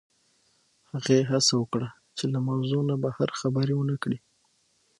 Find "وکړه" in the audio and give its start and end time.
1.57-1.89